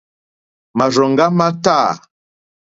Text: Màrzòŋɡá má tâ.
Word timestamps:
Màrzòŋɡá 0.77 1.25
má 1.37 1.47
tâ. 1.63 1.77